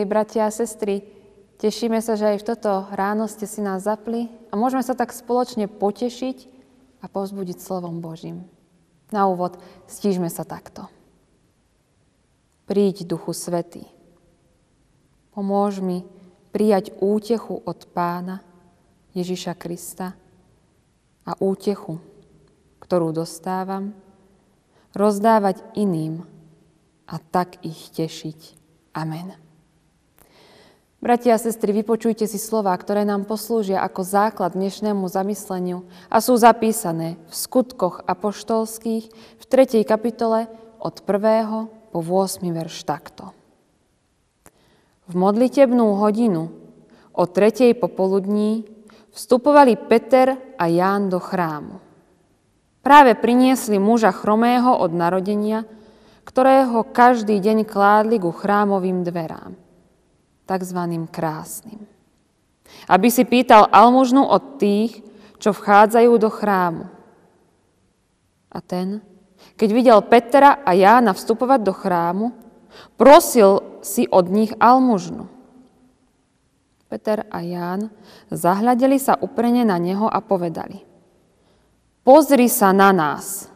Milí 0.00 0.16
bratia 0.16 0.48
a 0.48 0.56
sestry, 0.56 1.04
tešíme 1.60 2.00
sa, 2.00 2.16
že 2.16 2.32
aj 2.32 2.40
v 2.40 2.46
toto 2.48 2.88
ráno 2.88 3.28
ste 3.28 3.44
si 3.44 3.60
nás 3.60 3.84
zapli 3.84 4.32
a 4.48 4.56
môžeme 4.56 4.80
sa 4.80 4.96
tak 4.96 5.12
spoločne 5.12 5.68
potešiť 5.68 6.48
a 7.04 7.06
povzbudiť 7.12 7.60
slovom 7.60 8.00
Božím. 8.00 8.48
Na 9.12 9.28
úvod 9.28 9.60
stížme 9.84 10.32
sa 10.32 10.48
takto. 10.48 10.88
Príď, 12.64 13.04
Duchu 13.04 13.36
Svetý. 13.36 13.84
Pomôž 15.36 15.84
mi 15.84 16.08
prijať 16.48 16.96
útechu 16.96 17.60
od 17.60 17.84
Pána 17.92 18.40
Ježiša 19.12 19.52
Krista 19.52 20.16
a 21.28 21.36
útechu, 21.44 22.00
ktorú 22.80 23.12
dostávam, 23.12 23.92
rozdávať 24.96 25.60
iným 25.76 26.24
a 27.04 27.20
tak 27.20 27.60
ich 27.60 27.92
tešiť. 27.92 28.56
Amen. 28.96 29.49
Bratia 31.00 31.32
a 31.32 31.40
sestry, 31.40 31.72
vypočujte 31.72 32.28
si 32.28 32.36
slova, 32.36 32.76
ktoré 32.76 33.08
nám 33.08 33.24
poslúžia 33.24 33.80
ako 33.80 34.04
základ 34.04 34.52
dnešnému 34.52 35.08
zamysleniu 35.08 35.88
a 36.12 36.20
sú 36.20 36.36
zapísané 36.36 37.16
v 37.24 37.32
skutkoch 37.32 38.04
apoštolských 38.04 39.08
v 39.40 39.44
3. 39.48 39.80
kapitole 39.88 40.52
od 40.76 41.00
1. 41.00 41.96
po 41.96 42.00
8. 42.04 42.44
verš 42.52 42.84
takto. 42.84 43.32
V 45.08 45.16
modlitebnú 45.16 45.96
hodinu 45.96 46.52
o 47.16 47.24
3. 47.24 47.72
popoludní 47.80 48.68
vstupovali 49.16 49.80
Peter 49.80 50.36
a 50.60 50.68
Ján 50.68 51.08
do 51.08 51.16
chrámu. 51.16 51.80
Práve 52.84 53.16
priniesli 53.16 53.80
muža 53.80 54.12
chromého 54.12 54.76
od 54.76 54.92
narodenia, 54.92 55.64
ktorého 56.28 56.84
každý 56.92 57.40
deň 57.40 57.64
kládli 57.64 58.20
ku 58.20 58.36
chrámovým 58.36 59.00
dverám 59.00 59.69
tzv. 60.50 60.80
krásnym. 61.14 61.86
Aby 62.90 63.14
si 63.14 63.22
pýtal 63.22 63.70
almužnu 63.70 64.26
od 64.26 64.58
tých, 64.58 65.06
čo 65.38 65.54
vchádzajú 65.54 66.12
do 66.18 66.30
chrámu. 66.30 66.84
A 68.50 68.58
ten, 68.58 68.98
keď 69.54 69.68
videl 69.70 69.98
Petra 70.02 70.58
a 70.66 70.74
Jána 70.74 71.14
vstupovať 71.14 71.60
do 71.62 71.70
chrámu, 71.70 72.26
prosil 72.98 73.78
si 73.86 74.10
od 74.10 74.26
nich 74.26 74.50
almužnu. 74.58 75.30
Peter 76.90 77.22
a 77.30 77.38
Ján 77.38 77.94
zahľadeli 78.34 78.98
sa 78.98 79.14
uprene 79.14 79.62
na 79.62 79.78
neho 79.78 80.10
a 80.10 80.18
povedali 80.18 80.82
Pozri 82.02 82.50
sa 82.50 82.74
na 82.74 82.90
nás. 82.90 83.46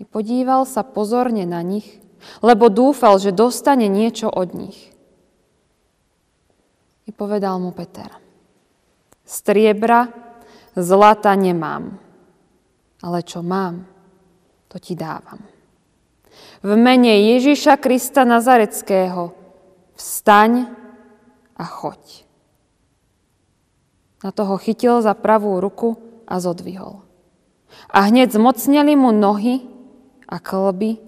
I 0.00 0.02
podíval 0.02 0.66
sa 0.66 0.82
pozorne 0.82 1.46
na 1.46 1.62
nich, 1.62 2.02
lebo 2.42 2.72
dúfal, 2.72 3.22
že 3.22 3.36
dostane 3.36 3.86
niečo 3.86 4.26
od 4.26 4.50
nich. 4.56 4.90
I 7.10 7.12
povedal 7.12 7.58
mu 7.58 7.74
Peter, 7.74 8.06
striebra, 9.26 10.06
zlata 10.78 11.34
nemám, 11.34 11.98
ale 13.02 13.18
čo 13.26 13.42
mám, 13.42 13.82
to 14.70 14.78
ti 14.78 14.94
dávam. 14.94 15.42
V 16.62 16.70
mene 16.78 17.34
Ježiša 17.34 17.82
Krista 17.82 18.22
Nazareckého 18.22 19.34
vstaň 19.98 20.70
a 21.58 21.64
choď. 21.66 22.22
Na 24.22 24.30
toho 24.30 24.54
chytil 24.62 25.02
za 25.02 25.18
pravú 25.18 25.58
ruku 25.58 25.98
a 26.30 26.38
zodvihol. 26.38 27.02
A 27.90 28.06
hneď 28.06 28.38
zmocnili 28.38 28.94
mu 28.94 29.10
nohy 29.10 29.66
a 30.30 30.38
klby, 30.38 31.02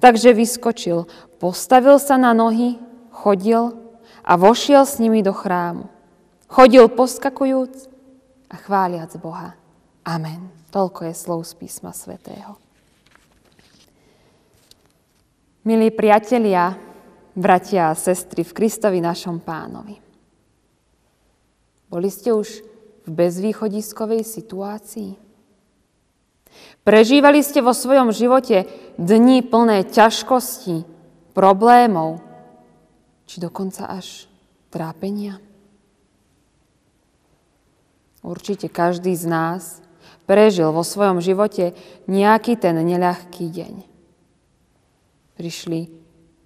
takže 0.00 0.32
vyskočil, 0.32 1.04
postavil 1.36 2.00
sa 2.00 2.16
na 2.16 2.32
nohy, 2.32 2.80
chodil 3.12 3.81
a 4.24 4.38
vošiel 4.38 4.86
s 4.86 4.98
nimi 5.02 5.22
do 5.22 5.34
chrámu. 5.34 5.90
Chodil 6.46 6.88
poskakujúc 6.88 7.90
a 8.50 8.56
chváliac 8.56 9.10
Boha. 9.18 9.58
Amen. 10.06 10.50
Toľko 10.72 11.10
je 11.10 11.14
slov 11.14 11.40
z 11.44 11.52
písma 11.58 11.92
svätého. 11.92 12.56
Milí 15.62 15.94
priatelia, 15.94 16.74
bratia 17.38 17.92
a 17.92 17.98
sestry 17.98 18.42
v 18.42 18.50
Kristovi 18.56 18.98
našom 18.98 19.38
pánovi. 19.38 19.94
Boli 21.86 22.08
ste 22.10 22.34
už 22.34 22.64
v 23.04 23.10
bezvýchodiskovej 23.12 24.26
situácii? 24.26 25.14
Prežívali 26.82 27.40
ste 27.46 27.62
vo 27.62 27.70
svojom 27.72 28.10
živote 28.10 28.66
dni 28.98 29.44
plné 29.46 29.86
ťažkostí, 29.86 30.84
problémov, 31.32 32.20
či 33.26 33.42
dokonca 33.42 33.88
až 33.88 34.26
trápenia? 34.72 35.38
Určite 38.22 38.70
každý 38.70 39.18
z 39.18 39.26
nás 39.26 39.82
prežil 40.30 40.70
vo 40.70 40.86
svojom 40.86 41.18
živote 41.18 41.74
nejaký 42.06 42.54
ten 42.54 42.78
neľahký 42.78 43.50
deň. 43.50 43.74
Prišli 45.34 45.90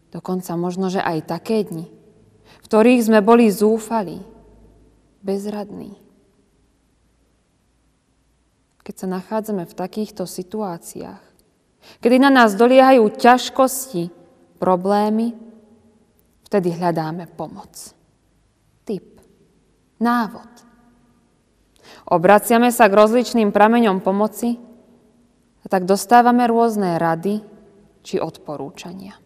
dokonca 0.09 0.57
možno, 0.57 0.89
že 0.89 1.05
aj 1.05 1.29
také 1.29 1.69
dni, 1.69 1.85
v 2.65 2.65
ktorých 2.65 3.05
sme 3.05 3.21
boli 3.21 3.53
zúfali, 3.53 4.25
bezradní. 5.21 5.99
Keď 8.81 8.95
sa 8.95 9.09
nachádzame 9.11 9.67
v 9.67 9.75
takýchto 9.75 10.25
situáciách, 10.25 11.21
kedy 11.99 12.17
na 12.23 12.31
nás 12.31 12.55
doliehajú 12.55 13.11
ťažkosti, 13.19 14.15
problémy, 14.63 15.35
Vtedy 16.47 16.79
hľadáme 16.79 17.27
pomoc. 17.35 17.75
Tip. 18.87 19.19
Návod. 19.99 20.53
Obraciame 22.07 22.71
sa 22.71 22.87
k 22.87 22.95
rozličným 22.95 23.51
prameňom 23.51 23.99
pomoci 23.99 24.55
a 25.63 25.67
tak 25.67 25.91
dostávame 25.91 26.47
rôzne 26.47 27.03
rady 27.03 27.43
či 28.07 28.23
odporúčania. 28.23 29.19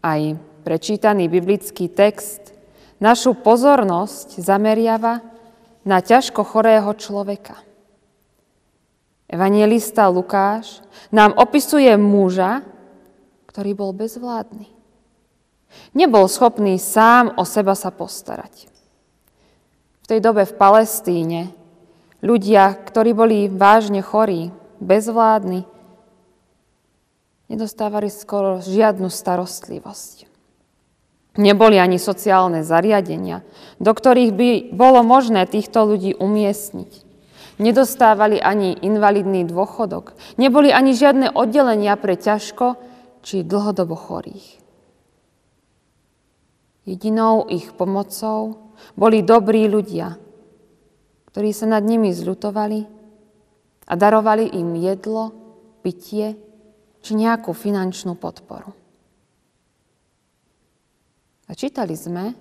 Aj 0.00 0.20
prečítaný 0.64 1.28
biblický 1.28 1.92
text 1.92 2.56
našu 2.96 3.36
pozornosť 3.36 4.40
zameriava 4.40 5.20
na 5.84 6.00
ťažko 6.00 6.40
chorého 6.48 6.88
človeka. 6.96 7.60
Evangelista 9.28 10.08
Lukáš 10.08 10.80
nám 11.12 11.36
opisuje 11.36 11.92
muža, 12.00 12.64
ktorý 13.52 13.76
bol 13.76 13.92
bezvládny. 13.92 14.71
Nebol 15.92 16.24
schopný 16.28 16.80
sám 16.80 17.36
o 17.36 17.44
seba 17.44 17.76
sa 17.76 17.92
postarať. 17.92 18.70
V 20.02 20.06
tej 20.08 20.20
dobe 20.24 20.48
v 20.48 20.54
Palestíne 20.56 21.40
ľudia, 22.24 22.72
ktorí 22.74 23.12
boli 23.12 23.38
vážne 23.50 24.00
chorí, 24.00 24.54
bezvládni, 24.80 25.68
nedostávali 27.52 28.08
skoro 28.08 28.64
žiadnu 28.64 29.12
starostlivosť. 29.12 30.32
Neboli 31.36 31.76
ani 31.76 31.96
sociálne 31.96 32.64
zariadenia, 32.64 33.44
do 33.80 33.92
ktorých 33.92 34.32
by 34.32 34.50
bolo 34.72 35.00
možné 35.04 35.48
týchto 35.48 35.84
ľudí 35.88 36.16
umiestniť. 36.16 37.08
Nedostávali 37.60 38.40
ani 38.40 38.76
invalidný 38.80 39.44
dôchodok, 39.44 40.16
neboli 40.40 40.72
ani 40.72 40.96
žiadne 40.96 41.36
oddelenia 41.36 41.96
pre 42.00 42.16
ťažko 42.16 42.80
či 43.20 43.44
dlhodobo 43.44 43.92
chorých. 43.96 44.61
Jedinou 46.82 47.46
ich 47.46 47.70
pomocou 47.78 48.74
boli 48.98 49.22
dobrí 49.22 49.70
ľudia, 49.70 50.18
ktorí 51.30 51.54
sa 51.54 51.70
nad 51.70 51.86
nimi 51.86 52.10
zľutovali 52.10 52.80
a 53.86 53.92
darovali 53.94 54.58
im 54.58 54.74
jedlo, 54.82 55.30
pitie 55.82 56.34
či 57.02 57.12
nejakú 57.14 57.54
finančnú 57.54 58.18
podporu. 58.18 58.74
A 61.46 61.52
čítali 61.54 61.94
sme, 61.94 62.34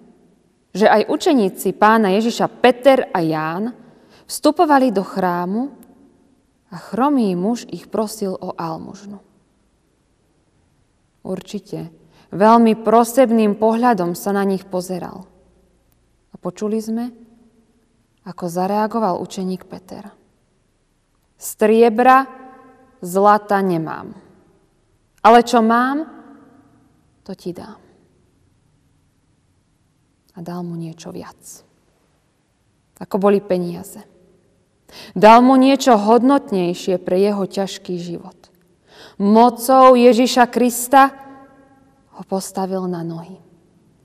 že 0.71 0.87
aj 0.87 1.11
učeníci 1.11 1.75
pána 1.75 2.15
Ježiša 2.15 2.47
Peter 2.63 3.11
a 3.11 3.19
Ján 3.19 3.75
vstupovali 4.25 4.89
do 4.89 5.03
chrámu 5.03 5.67
a 6.71 6.77
chromý 6.79 7.35
muž 7.35 7.67
ich 7.67 7.91
prosil 7.91 8.31
o 8.39 8.55
almužnu. 8.55 9.19
Určite 11.21 12.00
Veľmi 12.31 12.79
prosebným 12.79 13.59
pohľadom 13.59 14.15
sa 14.15 14.31
na 14.31 14.47
nich 14.47 14.63
pozeral. 14.63 15.27
A 16.31 16.35
počuli 16.39 16.79
sme, 16.79 17.11
ako 18.23 18.47
zareagoval 18.47 19.19
učeník 19.19 19.67
Peter. 19.67 20.07
Striebra, 21.35 22.23
zlata 23.03 23.59
nemám. 23.59 24.15
Ale 25.21 25.43
čo 25.43 25.59
mám, 25.59 26.07
to 27.27 27.35
ti 27.35 27.51
dám. 27.51 27.77
A 30.31 30.39
dal 30.39 30.63
mu 30.63 30.79
niečo 30.79 31.11
viac. 31.11 31.67
Ako 33.01 33.19
boli 33.19 33.43
peniaze. 33.43 34.05
Dal 35.17 35.43
mu 35.43 35.59
niečo 35.59 35.97
hodnotnejšie 35.99 36.95
pre 37.01 37.19
jeho 37.19 37.43
ťažký 37.43 37.99
život. 37.99 38.37
Mocou 39.17 39.97
Ježiša 39.97 40.47
Krista 40.47 41.20
ho 42.15 42.23
postavil 42.27 42.87
na 42.87 43.03
nohy, 43.03 43.37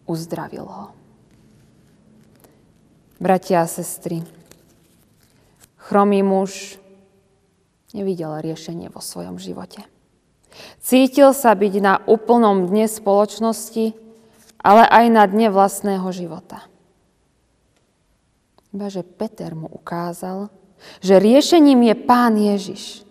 uzdravil 0.07 0.67
ho. 0.67 0.87
Bratia 3.17 3.65
a 3.65 3.67
sestry, 3.67 4.21
chromý 5.81 6.21
muž 6.21 6.77
nevidel 7.97 8.45
riešenie 8.45 8.93
vo 8.93 9.01
svojom 9.01 9.41
živote. 9.41 9.81
Cítil 10.81 11.33
sa 11.33 11.53
byť 11.57 11.75
na 11.81 11.95
úplnom 12.05 12.69
dne 12.69 12.89
spoločnosti, 12.89 13.97
ale 14.61 14.83
aj 14.89 15.05
na 15.13 15.25
dne 15.29 15.49
vlastného 15.53 16.09
života. 16.13 16.65
Iba 18.77 18.93
že 18.93 19.01
Peter 19.01 19.57
mu 19.57 19.69
ukázal, 19.73 20.53
že 21.01 21.17
riešením 21.17 21.89
je 21.93 21.95
Pán 21.97 22.37
Ježiš. 22.37 23.05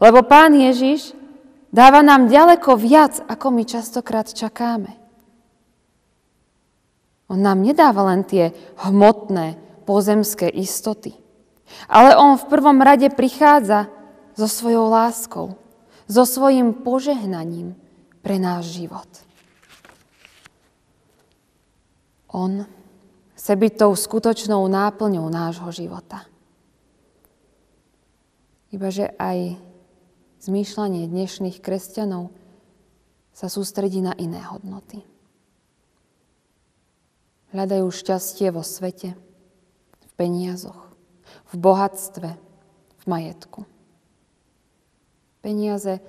Lebo 0.00 0.24
Pán 0.24 0.56
Ježiš 0.56 1.12
dáva 1.72 2.04
nám 2.04 2.28
ďaleko 2.28 2.76
viac, 2.76 3.24
ako 3.26 3.50
my 3.50 3.64
častokrát 3.64 4.28
čakáme. 4.28 5.02
On 7.32 7.40
nám 7.40 7.64
nedáva 7.64 8.12
len 8.12 8.28
tie 8.28 8.52
hmotné, 8.84 9.56
pozemské 9.88 10.52
istoty. 10.52 11.16
Ale 11.88 12.12
on 12.12 12.36
v 12.36 12.48
prvom 12.52 12.76
rade 12.84 13.08
prichádza 13.08 13.88
so 14.36 14.44
svojou 14.44 14.92
láskou, 14.92 15.56
so 16.04 16.28
svojim 16.28 16.76
požehnaním 16.84 17.72
pre 18.20 18.36
náš 18.36 18.76
život. 18.76 19.08
On 22.32 22.68
chce 23.36 23.52
byť 23.56 23.72
tou 23.80 23.92
skutočnou 23.96 24.60
náplňou 24.68 25.24
nášho 25.32 25.72
života. 25.72 26.28
Ibaže 28.72 29.12
aj 29.16 29.56
zmýšľanie 30.42 31.06
dnešných 31.06 31.62
kresťanov 31.62 32.34
sa 33.30 33.46
sústredí 33.46 34.02
na 34.02 34.10
iné 34.18 34.42
hodnoty. 34.42 35.06
Hľadajú 37.54 37.86
šťastie 37.86 38.50
vo 38.50 38.66
svete, 38.66 39.14
v 40.02 40.10
peniazoch, 40.18 40.90
v 41.52 41.54
bohatstve, 41.54 42.30
v 42.98 43.04
majetku. 43.06 43.62
Peniaze 45.46 46.02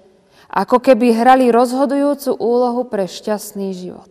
ako 0.50 0.82
keby 0.82 1.14
hrali 1.14 1.54
rozhodujúcu 1.54 2.34
úlohu 2.42 2.90
pre 2.90 3.06
šťastný 3.06 3.70
život. 3.78 4.10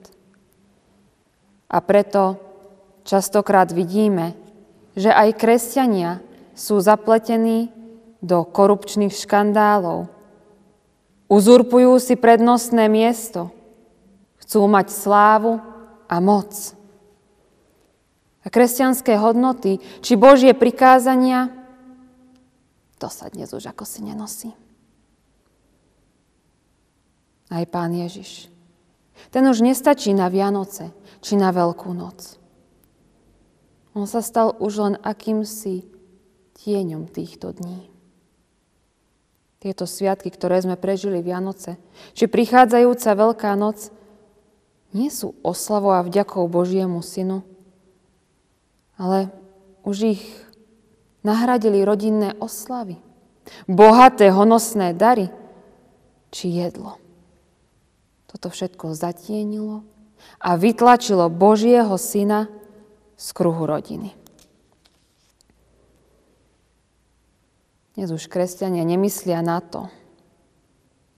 A 1.67 1.83
preto 1.83 2.39
častokrát 3.03 3.75
vidíme, 3.75 4.39
že 4.95 5.11
aj 5.11 5.41
kresťania 5.41 6.23
sú 6.53 6.79
zapletení 6.79 7.73
do 8.23 8.47
korupčných 8.47 9.11
škandálov. 9.11 10.07
Uzurpujú 11.27 11.99
si 11.99 12.15
prednostné 12.15 12.87
miesto. 12.87 13.51
Chcú 14.39 14.65
mať 14.71 14.95
slávu 14.95 15.59
a 16.07 16.17
moc. 16.23 16.55
A 18.43 18.51
kresťanské 18.51 19.19
hodnoty, 19.19 19.83
či 20.03 20.19
Božie 20.19 20.55
prikázania, 20.55 21.51
to 22.99 23.11
sa 23.11 23.27
dnes 23.31 23.51
už 23.51 23.75
ako 23.75 23.83
si 23.83 24.01
nenosí. 24.07 24.51
Aj 27.51 27.67
pán 27.67 27.91
Ježiš. 27.93 28.47
Ten 29.29 29.45
už 29.45 29.63
nestačí 29.63 30.15
na 30.15 30.33
Vianoce 30.33 30.95
či 31.21 31.39
na 31.39 31.53
Veľkú 31.55 31.93
noc. 31.95 32.39
On 33.93 34.09
sa 34.09 34.25
stal 34.25 34.57
už 34.57 34.73
len 34.81 34.95
akýmsi 35.05 35.85
tieňom 36.57 37.13
týchto 37.13 37.53
dní. 37.53 37.92
Tieto 39.63 39.87
sviatky, 39.87 40.27
ktoré 40.35 40.59
sme 40.59 40.75
prežili 40.75 41.23
Vianoce, 41.23 41.79
či 42.19 42.27
prichádzajúca 42.27 43.15
Veľká 43.15 43.55
noc, 43.55 43.95
nie 44.91 45.07
sú 45.07 45.39
oslavou 45.47 45.95
a 45.95 46.03
vďakou 46.03 46.51
Božiemu 46.51 46.99
Synu, 46.99 47.47
ale 48.99 49.31
už 49.87 50.19
ich 50.19 50.23
nahradili 51.23 51.79
rodinné 51.87 52.35
oslavy, 52.43 52.99
bohaté 53.71 54.35
honosné 54.35 54.99
dary 54.99 55.31
či 56.35 56.59
jedlo. 56.59 56.99
Toto 58.27 58.51
všetko 58.51 58.99
zatienilo 58.99 59.87
a 60.43 60.59
vytlačilo 60.59 61.31
Božieho 61.31 61.95
syna 61.95 62.51
z 63.15 63.27
kruhu 63.31 63.63
rodiny. 63.63 64.11
Dnes 67.93 68.09
už 68.09 68.25
kresťania 68.33 68.89
nemyslia 68.89 69.45
na 69.45 69.61
to, 69.61 69.93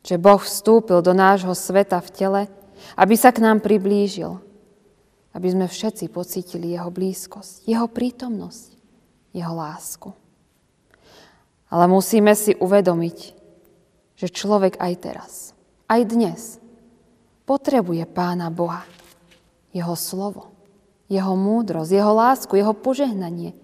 že 0.02 0.18
Boh 0.18 0.42
vstúpil 0.42 1.06
do 1.06 1.14
nášho 1.14 1.54
sveta 1.54 2.02
v 2.02 2.10
tele, 2.10 2.42
aby 2.98 3.14
sa 3.14 3.30
k 3.30 3.38
nám 3.38 3.62
priblížil, 3.62 4.42
aby 5.38 5.48
sme 5.54 5.70
všetci 5.70 6.10
pocítili 6.10 6.74
Jeho 6.74 6.90
blízkosť, 6.90 7.70
Jeho 7.70 7.86
prítomnosť, 7.86 8.74
Jeho 9.30 9.54
lásku. 9.54 10.10
Ale 11.70 11.86
musíme 11.86 12.34
si 12.34 12.58
uvedomiť, 12.58 13.18
že 14.18 14.34
človek 14.34 14.74
aj 14.82 14.92
teraz, 14.98 15.32
aj 15.86 16.00
dnes 16.10 16.58
potrebuje 17.46 18.02
Pána 18.10 18.50
Boha, 18.50 18.82
Jeho 19.70 19.94
slovo, 19.94 20.50
Jeho 21.06 21.38
múdrosť, 21.38 21.90
Jeho 21.94 22.12
lásku, 22.18 22.58
Jeho 22.58 22.74
požehnanie, 22.74 23.54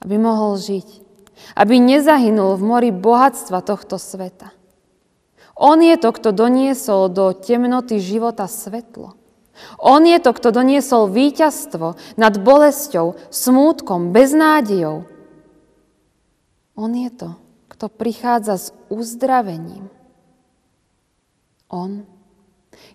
aby 0.00 0.16
mohol 0.16 0.56
žiť, 0.56 1.09
aby 1.56 1.82
nezahynul 1.82 2.56
v 2.56 2.62
mori 2.62 2.90
bohatstva 2.94 3.60
tohto 3.64 3.98
sveta. 3.98 4.52
On 5.60 5.76
je 5.76 5.96
to, 6.00 6.08
kto 6.08 6.32
doniesol 6.32 7.12
do 7.12 7.36
temnoty 7.36 8.00
života 8.00 8.48
svetlo. 8.48 9.20
On 9.76 10.00
je 10.00 10.16
to, 10.16 10.32
kto 10.32 10.56
doniesol 10.56 11.12
víťazstvo 11.12 12.00
nad 12.16 12.34
bolesťou, 12.40 13.20
smútkom, 13.28 14.08
beznádejou. 14.08 15.04
On 16.80 16.92
je 16.96 17.10
to, 17.12 17.36
kto 17.68 17.92
prichádza 17.92 18.56
s 18.56 18.66
uzdravením. 18.88 19.92
On, 21.68 22.08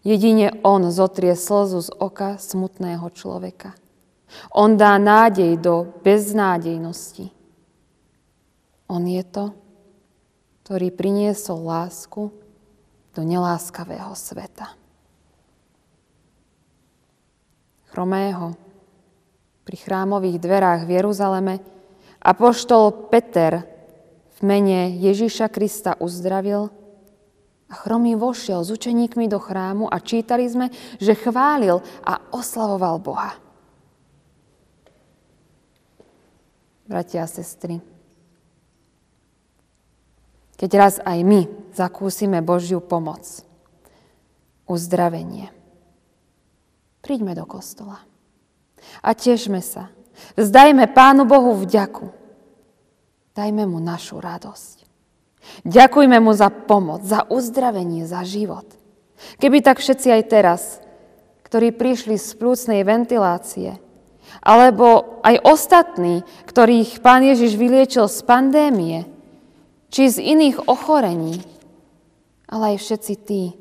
jedine 0.02 0.58
On 0.66 0.82
zotrie 0.90 1.38
slzu 1.38 1.86
z 1.86 1.90
oka 2.02 2.42
smutného 2.42 3.14
človeka. 3.14 3.78
On 4.50 4.74
dá 4.74 4.98
nádej 4.98 5.62
do 5.62 5.94
beznádejnosti. 6.02 7.35
On 8.86 9.02
je 9.02 9.24
to, 9.26 9.54
ktorý 10.64 10.94
priniesol 10.94 11.62
lásku 11.66 12.30
do 13.16 13.22
neláskavého 13.22 14.14
sveta. 14.14 14.86
chromého 17.96 18.60
pri 19.64 19.80
chrámových 19.80 20.44
dverách 20.44 20.84
v 20.84 21.00
Jeruzaleme 21.00 21.64
apoštol 22.20 23.08
Peter 23.08 23.64
v 24.36 24.40
mene 24.44 25.00
Ježiša 25.00 25.48
Krista 25.48 25.96
uzdravil 26.04 26.68
a 27.72 27.74
chromý 27.80 28.20
vošiel 28.20 28.68
s 28.68 28.70
učeníkmi 28.76 29.32
do 29.32 29.40
chrámu 29.40 29.88
a 29.88 30.04
čítali 30.04 30.44
sme, 30.44 30.68
že 31.00 31.16
chválil 31.16 31.80
a 32.04 32.20
oslavoval 32.36 33.00
Boha. 33.00 33.32
Bratia 36.86 37.24
a 37.24 37.32
sestry, 37.32 37.80
keď 40.56 40.72
raz 40.76 40.96
aj 41.04 41.20
my 41.24 41.42
zakúsime 41.76 42.40
Božiu 42.40 42.80
pomoc, 42.80 43.24
uzdravenie, 44.66 45.56
Príďme 47.06 47.38
do 47.38 47.46
kostola. 47.46 48.02
A 49.06 49.14
tešme 49.14 49.62
sa. 49.62 49.94
Vzdajme 50.34 50.90
Pánu 50.90 51.30
Bohu 51.30 51.54
vďaku. 51.54 52.10
Dajme 53.38 53.70
mu 53.70 53.78
našu 53.78 54.18
radosť. 54.18 54.82
Ďakujme 55.62 56.18
mu 56.18 56.34
za 56.34 56.50
pomoc, 56.50 57.06
za 57.06 57.30
uzdravenie, 57.30 58.10
za 58.10 58.26
život. 58.26 58.66
Keby 59.38 59.62
tak 59.62 59.78
všetci 59.78 60.08
aj 60.18 60.24
teraz, 60.26 60.62
ktorí 61.46 61.78
prišli 61.78 62.18
z 62.18 62.30
plúcnej 62.42 62.82
ventilácie, 62.82 63.78
alebo 64.42 65.22
aj 65.22 65.46
ostatní, 65.46 66.26
ktorých 66.50 67.06
Pán 67.06 67.22
Ježiš 67.22 67.54
vyliečil 67.54 68.10
z 68.10 68.20
pandémie, 68.26 69.06
či 69.90 70.10
z 70.12 70.18
iných 70.22 70.66
ochorení, 70.70 71.42
ale 72.50 72.76
aj 72.76 72.78
všetci 72.82 73.14
tí, 73.26 73.54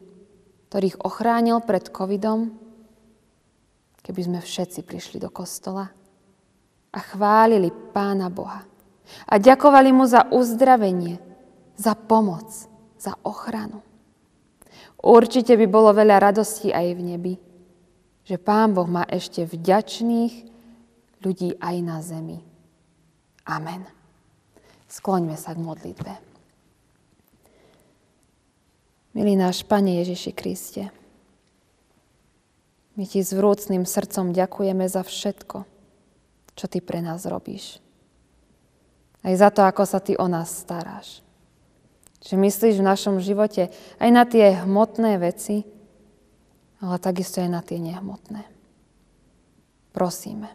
ktorých 0.69 1.07
ochránil 1.07 1.63
pred 1.63 1.89
covidom, 1.89 2.53
keby 4.05 4.21
sme 4.21 4.41
všetci 4.45 4.85
prišli 4.85 5.19
do 5.23 5.33
kostola 5.33 5.89
a 6.93 6.99
chválili 7.01 7.73
Pána 7.73 8.29
Boha 8.29 8.63
a 9.29 9.35
ďakovali 9.37 9.91
mu 9.93 10.05
za 10.05 10.29
uzdravenie, 10.29 11.21
za 11.77 11.97
pomoc, 11.97 12.49
za 13.01 13.17
ochranu. 13.25 13.81
Určite 15.05 15.57
by 15.61 15.67
bolo 15.69 15.93
veľa 15.93 16.33
radostí 16.33 16.73
aj 16.73 16.87
v 16.97 17.01
nebi, 17.05 17.35
že 18.25 18.41
Pán 18.41 18.73
Boh 18.73 18.89
má 18.89 19.05
ešte 19.05 19.45
vďačných 19.45 20.33
ľudí 21.21 21.61
aj 21.61 21.77
na 21.85 22.01
zemi. 22.01 22.41
Amen. 23.45 24.04
Skloňme 24.95 25.35
sa 25.35 25.59
k 25.59 25.59
modlitbe. 25.59 26.13
Milý 29.19 29.35
náš 29.35 29.67
Pane 29.67 29.99
Ježiši 29.99 30.31
Kriste, 30.31 30.95
My 32.95 33.11
ti 33.11 33.27
s 33.27 33.35
vrúcným 33.35 33.83
srdcom 33.83 34.31
ďakujeme 34.31 34.87
za 34.87 35.03
všetko, 35.03 35.67
čo 36.55 36.67
ty 36.71 36.79
pre 36.79 37.03
nás 37.03 37.27
robíš. 37.27 37.83
Aj 39.27 39.35
za 39.35 39.51
to, 39.51 39.67
ako 39.67 39.83
sa 39.83 39.99
ty 39.99 40.15
o 40.15 40.31
nás 40.31 40.63
staráš. 40.63 41.19
Že 42.23 42.39
myslíš 42.39 42.79
v 42.79 42.89
našom 42.89 43.17
živote 43.19 43.75
aj 43.99 44.11
na 44.15 44.23
tie 44.23 44.63
hmotné 44.63 45.19
veci, 45.19 45.67
ale 46.79 47.03
takisto 47.03 47.43
aj 47.43 47.51
na 47.51 47.61
tie 47.67 47.83
nehmotné. 47.83 48.47
Prosíme, 49.91 50.55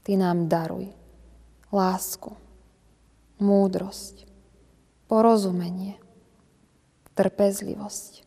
ty 0.00 0.16
nám 0.16 0.48
daruj 0.48 0.88
lásku, 1.68 2.32
múdrosť, 3.38 4.26
porozumenie, 5.10 5.98
trpezlivosť, 7.18 8.22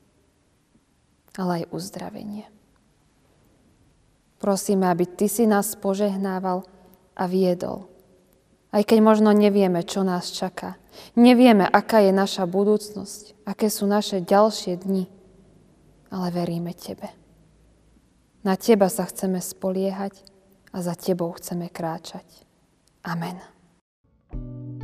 ale 1.40 1.64
aj 1.64 1.72
uzdravenie. 1.72 2.46
Prosíme, 4.42 4.90
aby 4.90 5.06
Ty 5.06 5.28
si 5.30 5.46
nás 5.46 5.78
požehnával 5.78 6.66
a 7.14 7.24
viedol. 7.30 7.88
Aj 8.72 8.82
keď 8.82 9.00
možno 9.04 9.30
nevieme, 9.36 9.86
čo 9.86 10.02
nás 10.02 10.32
čaká. 10.32 10.80
Nevieme, 11.14 11.68
aká 11.68 12.02
je 12.02 12.16
naša 12.16 12.48
budúcnosť, 12.50 13.46
aké 13.46 13.70
sú 13.70 13.86
naše 13.86 14.24
ďalšie 14.24 14.80
dni. 14.82 15.06
Ale 16.12 16.28
veríme 16.34 16.74
Tebe. 16.74 17.12
Na 18.42 18.58
Teba 18.58 18.90
sa 18.90 19.06
chceme 19.06 19.38
spoliehať 19.38 20.26
a 20.74 20.82
za 20.82 20.98
Tebou 20.98 21.32
chceme 21.38 21.70
kráčať. 21.70 22.26
Amen. 23.06 23.38
Oče 24.34 24.81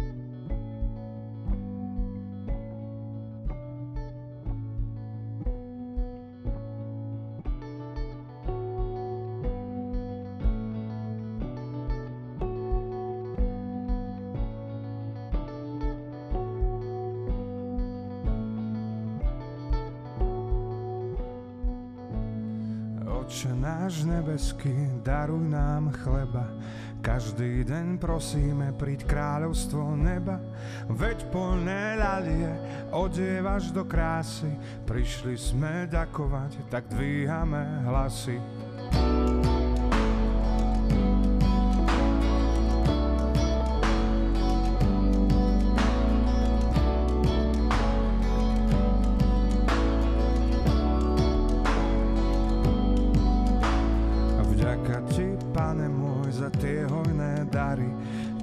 náš 23.98 24.14
nebeský, 24.14 25.02
daruj 25.02 25.42
nám 25.50 25.90
chleba. 26.06 26.46
Každý 27.02 27.66
deň 27.66 27.98
prosíme, 27.98 28.70
príď 28.78 29.10
kráľovstvo 29.10 29.98
neba. 29.98 30.38
Veď 30.86 31.26
polné 31.34 31.98
ľalie 31.98 32.46
odievaš 32.94 33.74
do 33.74 33.82
krásy. 33.90 34.54
Prišli 34.86 35.34
sme 35.34 35.90
ďakovať, 35.90 36.70
tak 36.70 36.86
dvíhame 36.94 37.90
hlasy. 37.90 38.38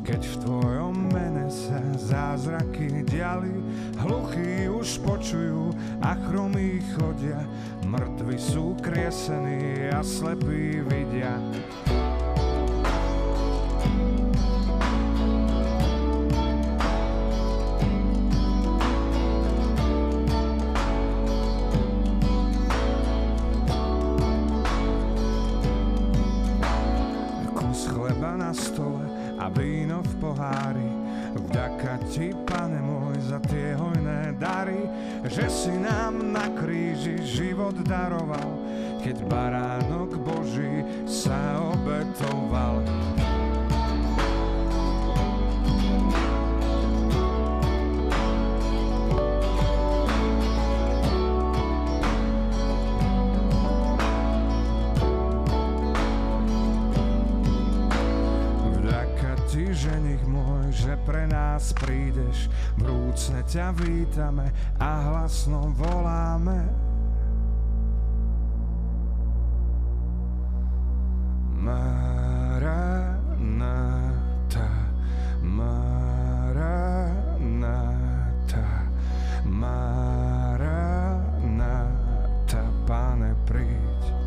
Keď 0.04 0.20
v 0.20 0.36
tvojom 0.44 0.96
mene 1.16 1.48
sa 1.48 1.80
zázraky 1.96 3.08
diali, 3.08 3.56
hluchí 4.04 4.68
už 4.68 5.00
počujú 5.00 5.72
a 6.04 6.12
chromí 6.28 6.84
chodia, 6.92 7.40
mŕtvi 7.88 8.36
sú 8.36 8.76
kriesení 8.84 9.88
a 9.88 10.04
slepí 10.04 10.84
vidia. 10.84 11.40
A 29.44 29.52
víno 29.52 30.00
v 30.00 30.12
pohári. 30.24 30.90
Vďaka 31.36 32.00
ti, 32.08 32.32
pane 32.48 32.80
môj, 32.80 33.20
za 33.28 33.36
tie 33.44 33.76
hojné 33.76 34.40
dary, 34.40 34.88
že 35.28 35.44
si 35.52 35.74
nám 35.76 36.32
na 36.32 36.48
kríži 36.56 37.20
život 37.20 37.76
daroval, 37.84 38.56
keď 39.04 39.16
baránok 39.28 40.16
Boží 40.24 40.80
sa 41.04 41.60
obetoval. 41.60 42.80
nás 61.54 61.70
prídeš, 61.70 62.50
vrúcne 62.82 63.46
ťa 63.46 63.70
vítame 63.78 64.50
a 64.82 65.06
hlasno 65.06 65.70
voláme. 65.78 66.66
Maranata, 71.62 71.86
Maranata, 75.46 76.58
Maranata, 79.46 80.74
Pane, 82.82 83.30
príď. 83.46 84.23